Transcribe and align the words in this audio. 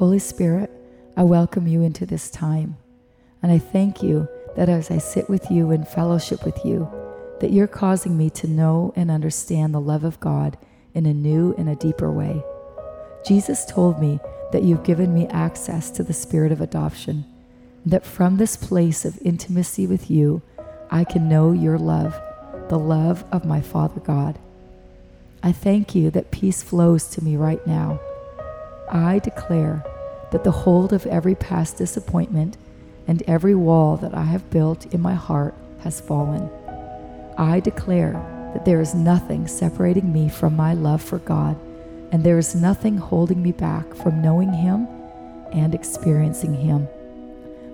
Holy 0.00 0.18
Spirit, 0.18 0.70
I 1.14 1.24
welcome 1.24 1.66
you 1.66 1.82
into 1.82 2.06
this 2.06 2.30
time. 2.30 2.78
And 3.42 3.52
I 3.52 3.58
thank 3.58 4.02
you 4.02 4.26
that 4.56 4.70
as 4.70 4.90
I 4.90 4.96
sit 4.96 5.28
with 5.28 5.50
you 5.50 5.72
in 5.72 5.84
fellowship 5.84 6.42
with 6.42 6.64
you, 6.64 6.90
that 7.40 7.52
you're 7.52 7.66
causing 7.66 8.16
me 8.16 8.30
to 8.30 8.48
know 8.48 8.94
and 8.96 9.10
understand 9.10 9.74
the 9.74 9.78
love 9.80 10.04
of 10.04 10.18
God 10.18 10.56
in 10.94 11.04
a 11.04 11.12
new 11.12 11.54
and 11.58 11.68
a 11.68 11.76
deeper 11.76 12.10
way. 12.10 12.42
Jesus 13.26 13.66
told 13.66 14.00
me 14.00 14.20
that 14.52 14.62
you've 14.62 14.84
given 14.84 15.12
me 15.12 15.26
access 15.26 15.90
to 15.90 16.02
the 16.02 16.14
spirit 16.14 16.50
of 16.50 16.62
adoption, 16.62 17.26
that 17.84 18.06
from 18.06 18.38
this 18.38 18.56
place 18.56 19.04
of 19.04 19.20
intimacy 19.20 19.86
with 19.86 20.10
you, 20.10 20.40
I 20.90 21.04
can 21.04 21.28
know 21.28 21.52
your 21.52 21.76
love, 21.76 22.18
the 22.70 22.78
love 22.78 23.22
of 23.30 23.44
my 23.44 23.60
Father 23.60 24.00
God. 24.00 24.38
I 25.42 25.52
thank 25.52 25.94
you 25.94 26.10
that 26.12 26.30
peace 26.30 26.62
flows 26.62 27.06
to 27.08 27.22
me 27.22 27.36
right 27.36 27.66
now. 27.66 28.00
I 28.92 29.20
declare 29.20 29.84
that 30.30 30.44
the 30.44 30.50
hold 30.50 30.92
of 30.92 31.06
every 31.06 31.34
past 31.34 31.76
disappointment 31.76 32.56
and 33.06 33.22
every 33.26 33.54
wall 33.54 33.96
that 33.96 34.14
I 34.14 34.24
have 34.24 34.50
built 34.50 34.86
in 34.94 35.00
my 35.00 35.14
heart 35.14 35.54
has 35.82 36.00
fallen. 36.00 36.50
I 37.36 37.60
declare 37.60 38.12
that 38.54 38.64
there 38.64 38.80
is 38.80 38.94
nothing 38.94 39.46
separating 39.46 40.12
me 40.12 40.28
from 40.28 40.56
my 40.56 40.74
love 40.74 41.02
for 41.02 41.18
God, 41.18 41.56
and 42.12 42.22
there 42.22 42.38
is 42.38 42.54
nothing 42.54 42.98
holding 42.98 43.42
me 43.42 43.52
back 43.52 43.94
from 43.94 44.22
knowing 44.22 44.52
Him 44.52 44.86
and 45.52 45.74
experiencing 45.74 46.54
Him. 46.54 46.88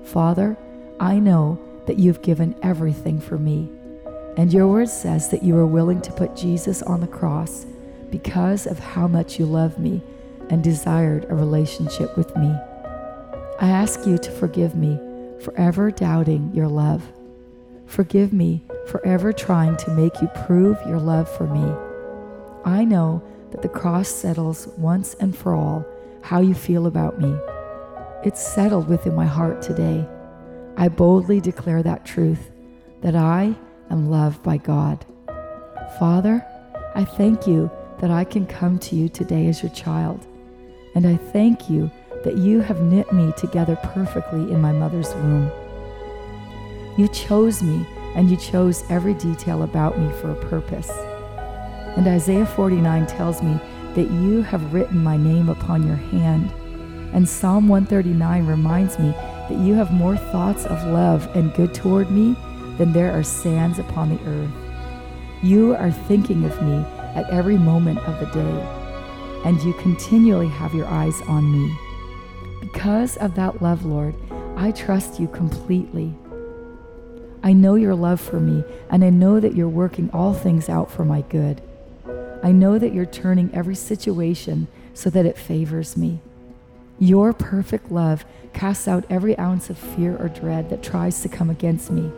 Father, 0.04 0.56
I 1.00 1.18
know 1.18 1.58
that 1.86 1.98
you've 1.98 2.22
given 2.22 2.54
everything 2.62 3.20
for 3.20 3.38
me, 3.38 3.68
and 4.36 4.52
your 4.52 4.68
word 4.68 4.88
says 4.88 5.28
that 5.30 5.42
you 5.42 5.56
are 5.56 5.66
willing 5.66 6.00
to 6.02 6.12
put 6.12 6.36
Jesus 6.36 6.82
on 6.82 7.00
the 7.00 7.06
cross 7.06 7.66
because 8.10 8.66
of 8.66 8.78
how 8.78 9.08
much 9.08 9.38
you 9.38 9.46
love 9.46 9.78
me 9.78 10.02
and 10.50 10.62
desired 10.62 11.26
a 11.28 11.34
relationship 11.34 12.16
with 12.16 12.34
me. 12.36 12.54
I 13.58 13.68
ask 13.68 14.06
you 14.06 14.18
to 14.18 14.30
forgive 14.30 14.74
me 14.74 14.98
for 15.42 15.54
ever 15.56 15.90
doubting 15.90 16.50
your 16.54 16.68
love. 16.68 17.02
Forgive 17.86 18.32
me 18.32 18.62
for 18.88 19.04
ever 19.06 19.32
trying 19.32 19.76
to 19.78 19.90
make 19.90 20.20
you 20.20 20.28
prove 20.46 20.78
your 20.86 20.98
love 20.98 21.28
for 21.36 21.46
me. 21.46 21.72
I 22.64 22.84
know 22.84 23.22
that 23.50 23.62
the 23.62 23.68
cross 23.68 24.08
settles 24.08 24.66
once 24.76 25.14
and 25.14 25.36
for 25.36 25.54
all 25.54 25.86
how 26.22 26.40
you 26.40 26.54
feel 26.54 26.86
about 26.86 27.20
me. 27.20 27.34
It's 28.24 28.44
settled 28.44 28.88
within 28.88 29.14
my 29.14 29.26
heart 29.26 29.62
today. 29.62 30.06
I 30.76 30.88
boldly 30.88 31.40
declare 31.40 31.82
that 31.82 32.04
truth 32.04 32.50
that 33.02 33.14
I 33.14 33.54
am 33.90 34.10
loved 34.10 34.42
by 34.42 34.56
God. 34.56 35.04
Father, 35.98 36.44
I 36.94 37.04
thank 37.04 37.46
you 37.46 37.70
that 38.00 38.10
I 38.10 38.24
can 38.24 38.46
come 38.46 38.78
to 38.80 38.96
you 38.96 39.08
today 39.08 39.46
as 39.46 39.62
your 39.62 39.72
child. 39.72 40.26
And 40.96 41.06
I 41.06 41.16
thank 41.18 41.68
you 41.68 41.90
that 42.24 42.38
you 42.38 42.60
have 42.60 42.80
knit 42.80 43.12
me 43.12 43.30
together 43.36 43.76
perfectly 43.76 44.50
in 44.50 44.62
my 44.62 44.72
mother's 44.72 45.14
womb. 45.14 45.50
You 46.96 47.06
chose 47.08 47.62
me 47.62 47.86
and 48.14 48.30
you 48.30 48.38
chose 48.38 48.82
every 48.88 49.12
detail 49.12 49.62
about 49.62 49.98
me 49.98 50.10
for 50.22 50.30
a 50.30 50.46
purpose. 50.46 50.90
And 51.98 52.08
Isaiah 52.08 52.46
49 52.46 53.06
tells 53.06 53.42
me 53.42 53.58
that 53.94 54.10
you 54.10 54.40
have 54.40 54.72
written 54.72 55.04
my 55.04 55.18
name 55.18 55.50
upon 55.50 55.86
your 55.86 55.96
hand. 55.96 56.50
And 57.12 57.28
Psalm 57.28 57.68
139 57.68 58.46
reminds 58.46 58.98
me 58.98 59.10
that 59.10 59.58
you 59.58 59.74
have 59.74 59.92
more 59.92 60.16
thoughts 60.16 60.64
of 60.64 60.82
love 60.86 61.28
and 61.36 61.52
good 61.52 61.74
toward 61.74 62.10
me 62.10 62.34
than 62.78 62.94
there 62.94 63.12
are 63.12 63.22
sands 63.22 63.78
upon 63.78 64.08
the 64.08 64.22
earth. 64.24 64.50
You 65.42 65.74
are 65.76 65.92
thinking 65.92 66.44
of 66.46 66.62
me 66.62 66.76
at 67.14 67.28
every 67.28 67.58
moment 67.58 67.98
of 67.98 68.18
the 68.18 68.26
day, 68.32 68.85
and 69.46 69.62
you 69.62 69.72
continually 69.74 70.48
have 70.48 70.74
your 70.74 70.86
eyes 70.86 71.22
on 71.22 71.52
me. 71.52 71.78
Because 72.60 73.16
of 73.18 73.36
that 73.36 73.62
love, 73.62 73.86
Lord, 73.86 74.16
I 74.56 74.72
trust 74.72 75.20
you 75.20 75.28
completely. 75.28 76.12
I 77.44 77.52
know 77.52 77.76
your 77.76 77.94
love 77.94 78.20
for 78.20 78.40
me, 78.40 78.64
and 78.90 79.04
I 79.04 79.10
know 79.10 79.38
that 79.38 79.54
you're 79.54 79.68
working 79.68 80.10
all 80.12 80.34
things 80.34 80.68
out 80.68 80.90
for 80.90 81.04
my 81.04 81.20
good. 81.20 81.62
I 82.42 82.50
know 82.50 82.76
that 82.76 82.92
you're 82.92 83.06
turning 83.06 83.54
every 83.54 83.76
situation 83.76 84.66
so 84.94 85.10
that 85.10 85.26
it 85.26 85.38
favors 85.38 85.96
me. 85.96 86.18
Your 86.98 87.32
perfect 87.32 87.92
love 87.92 88.24
casts 88.52 88.88
out 88.88 89.04
every 89.08 89.38
ounce 89.38 89.70
of 89.70 89.78
fear 89.78 90.16
or 90.16 90.28
dread 90.28 90.70
that 90.70 90.82
tries 90.82 91.22
to 91.22 91.28
come 91.28 91.50
against 91.50 91.88
me. 91.88 92.10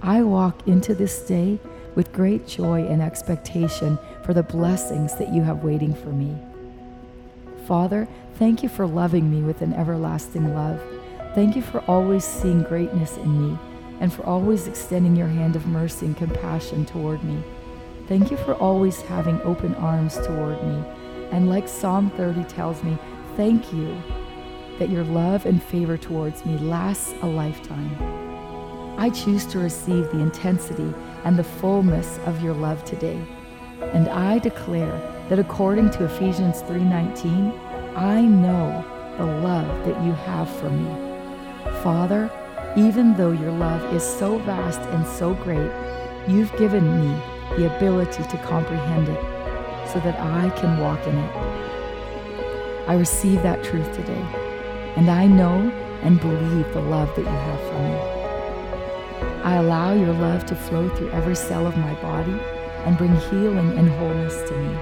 I 0.00 0.22
walk 0.22 0.66
into 0.66 0.94
this 0.94 1.20
day 1.20 1.58
with 1.94 2.12
great 2.12 2.46
joy 2.46 2.86
and 2.86 3.02
expectation 3.02 3.98
for 4.24 4.34
the 4.34 4.42
blessings 4.42 5.14
that 5.16 5.32
you 5.32 5.42
have 5.42 5.64
waiting 5.64 5.94
for 5.94 6.08
me. 6.10 6.36
Father, 7.66 8.08
thank 8.34 8.62
you 8.62 8.68
for 8.68 8.86
loving 8.86 9.30
me 9.30 9.42
with 9.42 9.62
an 9.62 9.72
everlasting 9.74 10.54
love. 10.54 10.80
Thank 11.34 11.56
you 11.56 11.62
for 11.62 11.80
always 11.88 12.24
seeing 12.24 12.62
greatness 12.62 13.16
in 13.16 13.50
me 13.50 13.58
and 14.00 14.12
for 14.12 14.24
always 14.26 14.66
extending 14.66 15.16
your 15.16 15.28
hand 15.28 15.54
of 15.56 15.66
mercy 15.66 16.06
and 16.06 16.16
compassion 16.16 16.84
toward 16.84 17.22
me. 17.22 17.42
Thank 18.08 18.30
you 18.30 18.36
for 18.36 18.54
always 18.54 19.00
having 19.02 19.40
open 19.42 19.74
arms 19.76 20.16
toward 20.26 20.62
me. 20.64 20.84
And 21.30 21.48
like 21.48 21.68
Psalm 21.68 22.10
30 22.10 22.44
tells 22.44 22.82
me, 22.82 22.98
thank 23.36 23.72
you 23.72 23.96
that 24.78 24.90
your 24.90 25.04
love 25.04 25.46
and 25.46 25.62
favor 25.62 25.96
towards 25.96 26.44
me 26.44 26.58
lasts 26.58 27.14
a 27.22 27.26
lifetime. 27.26 28.31
I 28.98 29.10
choose 29.10 29.46
to 29.46 29.58
receive 29.58 30.10
the 30.10 30.20
intensity 30.20 30.94
and 31.24 31.38
the 31.38 31.44
fullness 31.44 32.18
of 32.26 32.42
your 32.42 32.54
love 32.54 32.84
today. 32.84 33.20
And 33.92 34.08
I 34.08 34.38
declare 34.38 35.00
that 35.28 35.38
according 35.38 35.90
to 35.90 36.04
Ephesians 36.04 36.62
3:19, 36.62 37.52
I 37.96 38.22
know 38.22 38.84
the 39.18 39.24
love 39.24 39.86
that 39.86 40.02
you 40.04 40.12
have 40.12 40.48
for 40.48 40.70
me. 40.70 40.86
Father, 41.82 42.30
even 42.76 43.14
though 43.16 43.32
your 43.32 43.52
love 43.52 43.82
is 43.94 44.02
so 44.02 44.38
vast 44.38 44.80
and 44.80 45.06
so 45.06 45.34
great, 45.34 45.70
you've 46.28 46.56
given 46.56 46.84
me 47.00 47.14
the 47.56 47.74
ability 47.76 48.22
to 48.22 48.36
comprehend 48.38 49.08
it 49.08 49.20
so 49.92 50.00
that 50.00 50.18
I 50.18 50.48
can 50.50 50.78
walk 50.78 51.06
in 51.06 51.16
it. 51.16 51.32
I 52.88 52.94
receive 52.94 53.42
that 53.42 53.62
truth 53.62 53.92
today, 53.94 54.24
and 54.96 55.10
I 55.10 55.26
know 55.26 55.70
and 56.02 56.20
believe 56.20 56.72
the 56.72 56.80
love 56.80 57.14
that 57.14 57.22
you 57.22 57.38
have 57.48 57.60
for 57.60 57.78
me. 57.78 58.21
I 59.44 59.56
allow 59.56 59.92
your 59.94 60.12
love 60.12 60.46
to 60.46 60.54
flow 60.54 60.88
through 60.90 61.10
every 61.10 61.34
cell 61.34 61.66
of 61.66 61.76
my 61.76 61.94
body 62.02 62.38
and 62.84 62.98
bring 62.98 63.14
healing 63.16 63.78
and 63.78 63.88
wholeness 63.88 64.48
to 64.48 64.56
me. 64.56 64.72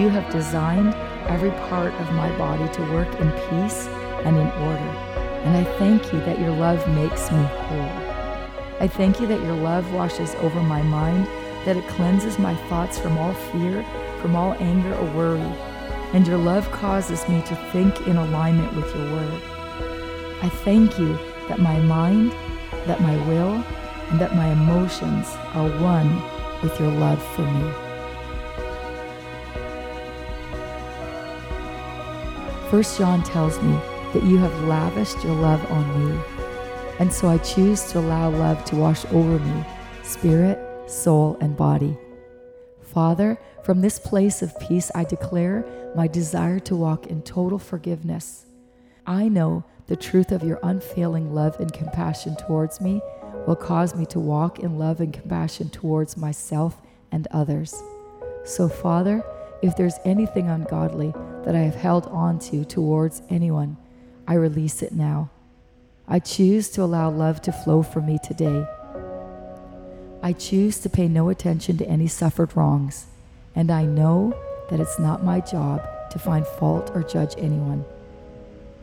You 0.00 0.08
have 0.08 0.32
designed 0.32 0.94
every 1.28 1.50
part 1.68 1.92
of 1.94 2.12
my 2.12 2.36
body 2.38 2.72
to 2.74 2.92
work 2.92 3.12
in 3.20 3.30
peace 3.48 3.86
and 4.24 4.36
in 4.36 4.48
order 4.62 5.16
and 5.46 5.56
I 5.56 5.62
thank 5.78 6.12
you 6.12 6.18
that 6.20 6.40
your 6.40 6.50
love 6.50 6.86
makes 6.88 7.30
me 7.30 7.38
whole. 7.38 8.02
I 8.80 8.88
thank 8.88 9.20
you 9.20 9.28
that 9.28 9.42
your 9.42 9.54
love 9.54 9.92
washes 9.92 10.34
over 10.36 10.60
my 10.60 10.82
mind, 10.82 11.24
that 11.64 11.76
it 11.76 11.86
cleanses 11.86 12.36
my 12.36 12.56
thoughts 12.68 12.98
from 12.98 13.16
all 13.16 13.32
fear, 13.32 13.84
from 14.20 14.34
all 14.34 14.54
anger 14.54 14.92
or 14.92 15.04
worry. 15.12 15.52
And 16.12 16.26
your 16.26 16.36
love 16.36 16.68
causes 16.72 17.28
me 17.28 17.42
to 17.42 17.54
think 17.70 18.08
in 18.08 18.16
alignment 18.16 18.74
with 18.74 18.92
your 18.92 19.12
word. 19.12 19.42
I 20.42 20.48
thank 20.64 20.98
you 20.98 21.16
that 21.48 21.60
my 21.60 21.78
mind, 21.78 22.32
that 22.86 23.00
my 23.00 23.16
will, 23.28 23.62
and 24.10 24.20
that 24.20 24.34
my 24.36 24.48
emotions 24.48 25.26
are 25.54 25.68
one 25.80 26.22
with 26.62 26.78
your 26.80 26.90
love 26.92 27.22
for 27.34 27.42
me. 27.42 27.70
First 32.70 32.98
John 32.98 33.22
tells 33.22 33.60
me 33.62 33.72
that 34.12 34.24
you 34.24 34.38
have 34.38 34.64
lavished 34.64 35.22
your 35.22 35.34
love 35.34 35.64
on 35.70 36.06
me. 36.06 36.20
And 36.98 37.12
so 37.12 37.28
I 37.28 37.38
choose 37.38 37.84
to 37.92 37.98
allow 37.98 38.30
love 38.30 38.64
to 38.66 38.76
wash 38.76 39.04
over 39.06 39.38
me, 39.38 39.64
spirit, 40.02 40.58
soul, 40.90 41.36
and 41.40 41.56
body. 41.56 41.96
Father, 42.80 43.38
from 43.62 43.82
this 43.82 43.98
place 43.98 44.42
of 44.42 44.58
peace, 44.58 44.90
I 44.94 45.04
declare 45.04 45.64
my 45.94 46.06
desire 46.06 46.58
to 46.60 46.74
walk 46.74 47.06
in 47.06 47.22
total 47.22 47.58
forgiveness. 47.58 48.46
I 49.06 49.28
know 49.28 49.64
the 49.86 49.96
truth 49.96 50.32
of 50.32 50.42
your 50.42 50.58
unfailing 50.62 51.32
love 51.34 51.58
and 51.60 51.72
compassion 51.72 52.36
towards 52.36 52.80
me 52.80 53.00
will 53.46 53.56
cause 53.56 53.94
me 53.94 54.04
to 54.06 54.18
walk 54.18 54.58
in 54.58 54.78
love 54.78 55.00
and 55.00 55.12
compassion 55.12 55.70
towards 55.70 56.16
myself 56.16 56.80
and 57.12 57.28
others. 57.30 57.74
So, 58.44 58.68
Father, 58.68 59.24
if 59.62 59.76
there's 59.76 59.98
anything 60.04 60.48
ungodly 60.48 61.14
that 61.44 61.54
I 61.54 61.60
have 61.60 61.76
held 61.76 62.06
on 62.08 62.38
to 62.40 62.64
towards 62.64 63.22
anyone, 63.30 63.76
I 64.26 64.34
release 64.34 64.82
it 64.82 64.92
now. 64.92 65.30
I 66.08 66.18
choose 66.18 66.68
to 66.70 66.82
allow 66.82 67.10
love 67.10 67.40
to 67.42 67.52
flow 67.52 67.82
from 67.82 68.06
me 68.06 68.18
today. 68.22 68.66
I 70.22 70.32
choose 70.32 70.78
to 70.80 70.90
pay 70.90 71.08
no 71.08 71.28
attention 71.28 71.78
to 71.78 71.88
any 71.88 72.08
suffered 72.08 72.56
wrongs, 72.56 73.06
and 73.54 73.70
I 73.70 73.84
know 73.84 74.34
that 74.70 74.80
it's 74.80 74.98
not 74.98 75.24
my 75.24 75.40
job 75.40 75.86
to 76.10 76.18
find 76.18 76.46
fault 76.46 76.90
or 76.94 77.02
judge 77.02 77.34
anyone. 77.38 77.84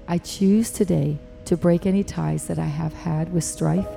I 0.06 0.18
choose 0.18 0.70
today 0.70 1.18
to 1.46 1.56
break 1.56 1.86
any 1.86 2.04
ties 2.04 2.48
that 2.48 2.60
I 2.60 2.66
have 2.66 2.94
had 2.94 3.32
with 3.32 3.46
strife, 3.46 3.88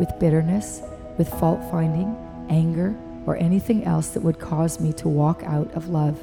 with 0.00 0.18
bitterness, 0.18 0.82
with 1.16 1.28
fault 1.28 1.60
finding, 1.70 2.16
anger, 2.50 2.96
or 3.26 3.36
anything 3.36 3.84
else 3.84 4.08
that 4.08 4.22
would 4.22 4.40
cause 4.40 4.80
me 4.80 4.92
to 4.94 5.08
walk 5.08 5.44
out 5.44 5.72
of 5.74 5.88
love. 5.88 6.18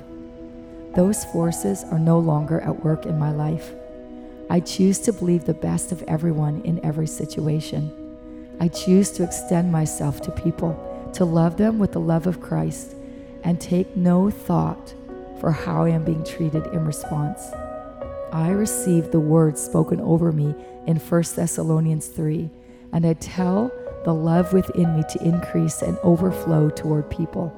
Those 0.93 1.23
forces 1.25 1.85
are 1.85 1.99
no 1.99 2.19
longer 2.19 2.59
at 2.59 2.83
work 2.83 3.05
in 3.05 3.17
my 3.17 3.31
life. 3.31 3.71
I 4.49 4.59
choose 4.59 4.99
to 5.01 5.13
believe 5.13 5.45
the 5.45 5.53
best 5.53 5.93
of 5.93 6.03
everyone 6.03 6.61
in 6.63 6.83
every 6.83 7.07
situation. 7.07 7.95
I 8.59 8.67
choose 8.67 9.09
to 9.11 9.23
extend 9.23 9.71
myself 9.71 10.19
to 10.23 10.31
people, 10.31 11.11
to 11.13 11.23
love 11.23 11.55
them 11.55 11.79
with 11.79 11.93
the 11.93 12.01
love 12.01 12.27
of 12.27 12.41
Christ, 12.41 12.93
and 13.45 13.61
take 13.61 13.95
no 13.95 14.29
thought 14.29 14.93
for 15.39 15.51
how 15.51 15.85
I 15.85 15.89
am 15.89 16.03
being 16.03 16.25
treated 16.25 16.67
in 16.67 16.83
response. 16.83 17.51
I 18.31 18.49
receive 18.49 19.11
the 19.11 19.19
words 19.19 19.61
spoken 19.61 19.99
over 20.01 20.31
me 20.31 20.53
in 20.85 20.97
1 20.97 21.23
Thessalonians 21.35 22.07
3, 22.07 22.49
and 22.93 23.05
I 23.05 23.13
tell 23.13 23.71
the 24.05 24.13
love 24.13 24.53
within 24.53 24.95
me 24.95 25.03
to 25.09 25.23
increase 25.23 25.81
and 25.81 25.97
overflow 26.03 26.69
toward 26.69 27.09
people. 27.09 27.55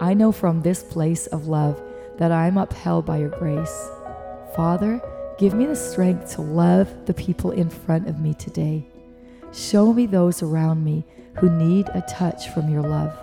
I 0.00 0.14
know 0.14 0.32
from 0.32 0.62
this 0.62 0.82
place 0.82 1.26
of 1.28 1.46
love 1.46 1.80
that 2.18 2.32
I 2.32 2.46
am 2.46 2.58
upheld 2.58 3.06
by 3.06 3.18
your 3.18 3.30
grace. 3.30 3.88
Father, 4.56 5.00
give 5.38 5.54
me 5.54 5.66
the 5.66 5.76
strength 5.76 6.34
to 6.34 6.42
love 6.42 7.06
the 7.06 7.14
people 7.14 7.52
in 7.52 7.70
front 7.70 8.08
of 8.08 8.20
me 8.20 8.34
today. 8.34 8.84
Show 9.52 9.92
me 9.92 10.06
those 10.06 10.42
around 10.42 10.84
me 10.84 11.04
who 11.36 11.48
need 11.50 11.88
a 11.94 12.02
touch 12.02 12.48
from 12.50 12.68
your 12.68 12.82
love. 12.82 13.16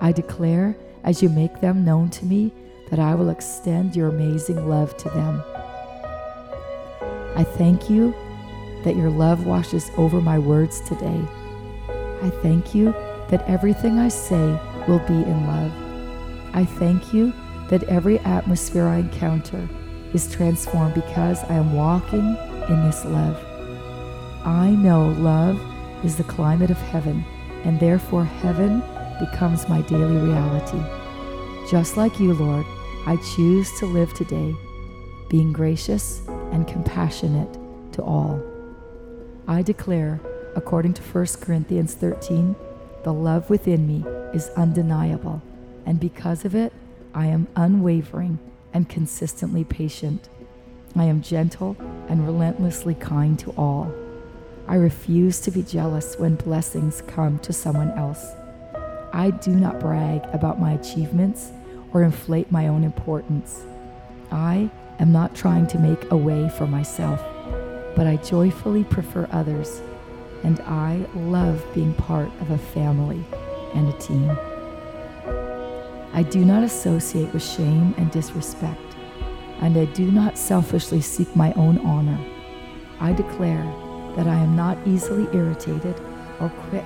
I 0.00 0.12
declare, 0.12 0.76
as 1.04 1.22
you 1.22 1.28
make 1.28 1.60
them 1.60 1.84
known 1.84 2.10
to 2.10 2.24
me, 2.24 2.52
that 2.90 2.98
I 2.98 3.14
will 3.14 3.28
extend 3.28 3.94
your 3.94 4.08
amazing 4.08 4.68
love 4.68 4.96
to 4.98 5.10
them. 5.10 5.42
I 7.38 7.44
thank 7.44 7.88
you 7.88 8.12
that 8.82 8.96
your 8.96 9.10
love 9.10 9.46
washes 9.46 9.92
over 9.96 10.20
my 10.20 10.40
words 10.40 10.80
today. 10.80 11.24
I 12.20 12.30
thank 12.42 12.74
you 12.74 12.92
that 13.30 13.44
everything 13.46 14.00
I 14.00 14.08
say 14.08 14.58
will 14.88 14.98
be 15.06 15.14
in 15.14 15.46
love. 15.46 15.72
I 16.52 16.64
thank 16.64 17.14
you 17.14 17.32
that 17.68 17.84
every 17.84 18.18
atmosphere 18.20 18.88
I 18.88 18.98
encounter 18.98 19.68
is 20.12 20.28
transformed 20.34 20.94
because 20.94 21.44
I 21.44 21.54
am 21.54 21.74
walking 21.74 22.36
in 22.68 22.84
this 22.84 23.04
love. 23.04 23.36
I 24.44 24.70
know 24.70 25.10
love 25.10 25.60
is 26.04 26.16
the 26.16 26.24
climate 26.24 26.72
of 26.72 26.78
heaven, 26.78 27.24
and 27.62 27.78
therefore 27.78 28.24
heaven 28.24 28.82
becomes 29.20 29.68
my 29.68 29.82
daily 29.82 30.16
reality. 30.16 30.82
Just 31.70 31.96
like 31.96 32.18
you, 32.18 32.34
Lord, 32.34 32.66
I 33.06 33.16
choose 33.36 33.70
to 33.78 33.86
live 33.86 34.12
today 34.12 34.56
being 35.28 35.52
gracious 35.52 36.22
and 36.52 36.66
compassionate 36.66 37.58
to 37.92 38.02
all. 38.02 38.42
I 39.46 39.62
declare, 39.62 40.20
according 40.56 40.94
to 40.94 41.02
1 41.02 41.26
Corinthians 41.40 41.94
13, 41.94 42.54
the 43.04 43.12
love 43.12 43.48
within 43.48 43.86
me 43.86 44.04
is 44.34 44.50
undeniable, 44.50 45.40
and 45.86 45.98
because 45.98 46.44
of 46.44 46.54
it, 46.54 46.72
I 47.14 47.26
am 47.26 47.48
unwavering 47.56 48.38
and 48.72 48.88
consistently 48.88 49.64
patient. 49.64 50.28
I 50.94 51.04
am 51.04 51.22
gentle 51.22 51.76
and 52.08 52.26
relentlessly 52.26 52.94
kind 52.94 53.38
to 53.40 53.50
all. 53.52 53.92
I 54.66 54.74
refuse 54.74 55.40
to 55.40 55.50
be 55.50 55.62
jealous 55.62 56.16
when 56.18 56.34
blessings 56.34 57.02
come 57.06 57.38
to 57.40 57.52
someone 57.52 57.90
else. 57.92 58.32
I 59.12 59.30
do 59.30 59.52
not 59.52 59.80
brag 59.80 60.24
about 60.34 60.60
my 60.60 60.72
achievements 60.72 61.50
or 61.92 62.02
inflate 62.02 62.52
my 62.52 62.68
own 62.68 62.84
importance. 62.84 63.62
I 64.30 64.70
am 64.98 65.12
not 65.12 65.34
trying 65.34 65.66
to 65.68 65.78
make 65.78 66.10
a 66.10 66.16
way 66.16 66.48
for 66.50 66.66
myself, 66.66 67.22
but 67.94 68.06
I 68.06 68.16
joyfully 68.16 68.84
prefer 68.84 69.28
others, 69.30 69.80
and 70.44 70.60
I 70.60 71.06
love 71.14 71.64
being 71.74 71.94
part 71.94 72.30
of 72.40 72.50
a 72.50 72.58
family 72.58 73.24
and 73.74 73.88
a 73.88 73.98
team. 73.98 74.30
I 76.12 76.22
do 76.22 76.44
not 76.44 76.62
associate 76.62 77.32
with 77.32 77.44
shame 77.44 77.94
and 77.96 78.10
disrespect, 78.10 78.80
and 79.60 79.76
I 79.76 79.84
do 79.86 80.10
not 80.10 80.38
selfishly 80.38 81.00
seek 81.00 81.34
my 81.36 81.52
own 81.52 81.78
honor. 81.78 82.18
I 83.00 83.12
declare 83.12 83.64
that 84.16 84.26
I 84.26 84.34
am 84.34 84.56
not 84.56 84.78
easily 84.86 85.28
irritated 85.36 85.94
or 86.40 86.48
quick 86.70 86.84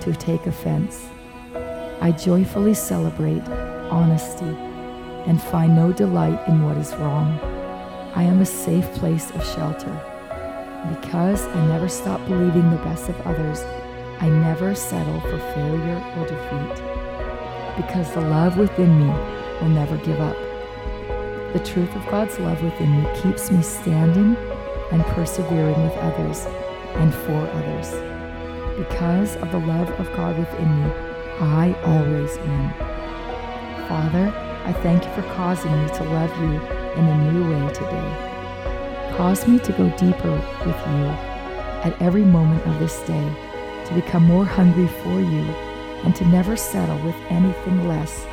to 0.00 0.14
take 0.14 0.46
offense. 0.46 1.06
I 2.00 2.12
joyfully 2.12 2.72
celebrate 2.72 3.46
honesty 3.90 4.56
and 5.26 5.42
find 5.42 5.76
no 5.76 5.92
delight 5.92 6.48
in 6.48 6.64
what 6.64 6.78
is 6.78 6.94
wrong. 6.94 7.38
I 8.14 8.24
am 8.24 8.40
a 8.40 8.46
safe 8.46 8.90
place 8.94 9.30
of 9.30 9.46
shelter. 9.54 9.92
Because 10.88 11.46
I 11.46 11.66
never 11.68 11.88
stop 11.88 12.20
believing 12.26 12.68
the 12.70 12.76
best 12.78 13.08
of 13.08 13.20
others, 13.20 13.60
I 14.20 14.28
never 14.28 14.74
settle 14.74 15.20
for 15.20 15.38
failure 15.54 16.02
or 16.16 16.26
defeat. 16.26 16.84
Because 17.76 18.12
the 18.12 18.22
love 18.22 18.56
within 18.56 18.98
me 18.98 19.06
will 19.60 19.68
never 19.68 19.96
give 19.98 20.20
up. 20.20 20.36
The 21.52 21.62
truth 21.64 21.94
of 21.94 22.04
God's 22.06 22.38
love 22.40 22.60
within 22.62 23.00
me 23.00 23.22
keeps 23.22 23.52
me 23.52 23.62
standing 23.62 24.36
and 24.90 25.04
persevering 25.14 25.80
with 25.82 25.96
others 25.98 26.46
and 26.96 27.14
for 27.14 27.46
others. 27.54 27.92
Because 28.76 29.36
of 29.36 29.52
the 29.52 29.60
love 29.60 29.88
of 30.00 30.12
God 30.16 30.36
within 30.36 30.82
me, 30.82 30.90
I 31.38 31.76
always 31.84 32.36
win. 32.38 32.70
Father, 33.86 34.34
I 34.64 34.72
thank 34.82 35.04
you 35.04 35.12
for 35.12 35.22
causing 35.34 35.70
me 35.80 35.88
to 35.94 36.04
love 36.04 36.36
you 36.42 36.79
in 36.96 37.04
a 37.06 37.32
new 37.32 37.50
way 37.50 37.72
today. 37.72 39.16
Cause 39.16 39.46
me 39.46 39.58
to 39.58 39.72
go 39.72 39.88
deeper 39.96 40.32
with 40.66 40.80
you 40.86 41.06
at 41.84 42.00
every 42.00 42.24
moment 42.24 42.66
of 42.66 42.78
this 42.78 43.00
day, 43.00 43.32
to 43.86 43.94
become 43.94 44.24
more 44.24 44.44
hungry 44.44 44.88
for 45.02 45.20
you, 45.20 45.44
and 46.04 46.14
to 46.16 46.24
never 46.26 46.56
settle 46.56 46.98
with 47.04 47.16
anything 47.28 47.88
less 47.88 48.24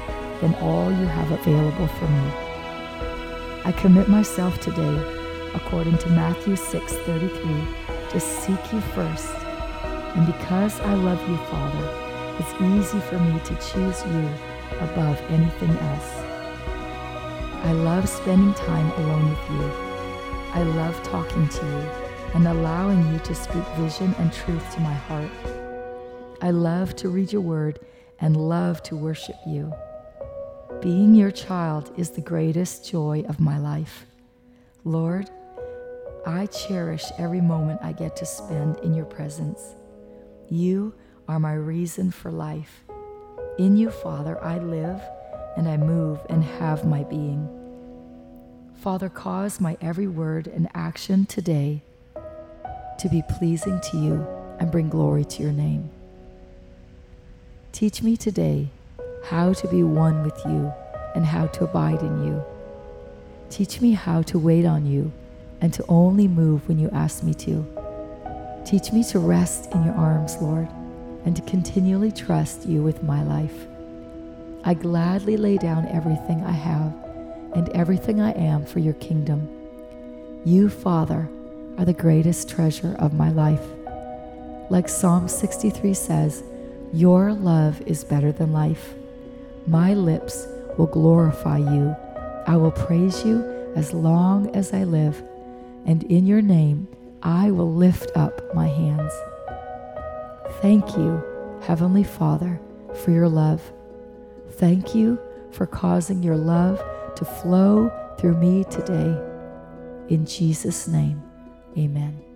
than 0.41 0.53
all 0.55 0.91
you 0.91 1.05
have 1.05 1.31
available 1.31 1.87
for 1.87 2.07
me. 2.07 2.31
I 3.65 3.73
commit 3.77 4.07
myself 4.07 4.59
today, 4.61 4.97
according 5.53 5.97
to 5.99 6.09
Matthew 6.09 6.55
6:33, 6.55 7.67
to 8.11 8.19
seek 8.19 8.71
you 8.71 8.81
first. 8.95 9.33
And 10.15 10.25
because 10.25 10.79
I 10.79 10.93
love 10.93 11.21
you, 11.29 11.37
Father, 11.51 11.85
it's 12.39 12.53
easy 12.61 12.99
for 13.01 13.19
me 13.19 13.39
to 13.39 13.55
choose 13.55 14.03
you 14.05 14.29
above 14.79 15.19
anything 15.29 15.77
else. 15.77 16.26
I 17.67 17.73
love 17.73 18.07
spending 18.07 18.53
time 18.53 18.89
alone 18.91 19.29
with 19.29 19.51
you. 19.51 19.71
I 20.53 20.63
love 20.63 21.03
talking 21.03 21.49
to 21.49 21.65
you 21.65 22.31
and 22.33 22.47
allowing 22.47 23.11
you 23.11 23.19
to 23.19 23.35
speak 23.35 23.65
vision 23.75 24.15
and 24.19 24.31
truth 24.31 24.73
to 24.73 24.79
my 24.79 24.93
heart. 24.93 25.29
I 26.41 26.51
love 26.51 26.95
to 26.95 27.09
read 27.09 27.33
your 27.33 27.41
word 27.41 27.79
and 28.21 28.37
love 28.37 28.81
to 28.83 28.95
worship 28.95 29.35
you. 29.45 29.73
Being 30.81 31.13
your 31.13 31.29
child 31.29 31.91
is 31.97 32.09
the 32.09 32.21
greatest 32.21 32.89
joy 32.89 33.25
of 33.27 33.41
my 33.41 33.57
life. 33.57 34.05
Lord, 34.85 35.29
I 36.25 36.45
cherish 36.45 37.03
every 37.17 37.41
moment 37.41 37.81
I 37.83 37.91
get 37.91 38.15
to 38.15 38.25
spend 38.25 38.77
in 38.77 38.93
your 38.93 39.03
presence. 39.05 39.75
You 40.49 40.93
are 41.27 41.37
my 41.37 41.55
reason 41.55 42.11
for 42.11 42.31
life. 42.31 42.85
In 43.59 43.75
you, 43.75 43.91
Father, 43.91 44.41
I 44.41 44.57
live 44.59 45.01
and 45.57 45.67
I 45.67 45.75
move 45.75 46.21
and 46.29 46.45
have 46.45 46.85
my 46.85 47.03
being. 47.03 47.56
Father, 48.77 49.09
cause 49.09 49.59
my 49.59 49.75
every 49.81 50.05
word 50.05 50.45
and 50.45 50.69
action 50.75 51.25
today 51.25 51.81
to 52.99 53.09
be 53.09 53.23
pleasing 53.27 53.81
to 53.81 53.97
you 53.97 54.27
and 54.59 54.71
bring 54.71 54.87
glory 54.87 55.25
to 55.25 55.41
your 55.41 55.51
name. 55.51 55.89
Teach 57.71 58.03
me 58.03 58.15
today 58.15 58.69
how 59.25 59.53
to 59.53 59.67
be 59.67 59.81
one 59.81 60.23
with 60.23 60.39
you 60.45 60.71
and 61.15 61.25
how 61.25 61.47
to 61.47 61.63
abide 61.63 62.01
in 62.01 62.23
you. 62.23 62.43
Teach 63.49 63.81
me 63.81 63.93
how 63.93 64.21
to 64.21 64.37
wait 64.37 64.65
on 64.65 64.85
you 64.85 65.11
and 65.59 65.73
to 65.73 65.83
only 65.89 66.27
move 66.27 66.67
when 66.67 66.77
you 66.77 66.89
ask 66.91 67.23
me 67.23 67.33
to. 67.33 67.65
Teach 68.63 68.91
me 68.91 69.03
to 69.05 69.17
rest 69.17 69.71
in 69.73 69.85
your 69.85 69.95
arms, 69.95 70.37
Lord, 70.39 70.67
and 71.25 71.35
to 71.35 71.41
continually 71.41 72.11
trust 72.11 72.67
you 72.67 72.83
with 72.83 73.01
my 73.01 73.23
life. 73.23 73.65
I 74.63 74.75
gladly 74.75 75.35
lay 75.35 75.57
down 75.57 75.87
everything 75.87 76.43
I 76.43 76.51
have 76.51 77.06
and 77.55 77.69
everything 77.69 78.21
I 78.21 78.31
am 78.31 78.65
for 78.65 78.79
your 78.79 78.93
kingdom. 78.95 79.49
You, 80.45 80.69
Father, 80.69 81.29
are 81.77 81.85
the 81.85 81.93
greatest 81.93 82.49
treasure 82.49 82.95
of 82.99 83.13
my 83.13 83.29
life. 83.29 83.65
Like 84.69 84.89
Psalm 84.89 85.27
63 85.27 85.93
says, 85.93 86.43
Your 86.93 87.33
love 87.33 87.81
is 87.81 88.03
better 88.03 88.31
than 88.31 88.53
life. 88.53 88.93
My 89.65 89.93
lips 89.93 90.47
will 90.77 90.87
glorify 90.87 91.57
you. 91.57 91.95
I 92.45 92.55
will 92.55 92.71
praise 92.71 93.23
you 93.25 93.71
as 93.75 93.93
long 93.93 94.55
as 94.55 94.73
I 94.73 94.83
live 94.83 95.23
and 95.87 96.03
in 96.03 96.27
your 96.27 96.41
name 96.41 96.87
I 97.23 97.49
will 97.49 97.73
lift 97.73 98.15
up 98.15 98.53
my 98.53 98.67
hands. 98.67 99.11
Thank 100.61 100.95
you, 100.95 101.23
Heavenly 101.63 102.03
Father, 102.03 102.59
for 103.03 103.11
your 103.11 103.29
love. 103.29 103.61
Thank 104.51 104.93
you 104.93 105.17
for 105.51 105.65
causing 105.65 106.21
your 106.21 106.35
love 106.35 106.79
to 107.17 107.25
flow 107.25 107.91
through 108.17 108.37
me 108.37 108.63
today. 108.65 109.17
In 110.09 110.25
Jesus' 110.25 110.87
name, 110.87 111.21
amen. 111.77 112.26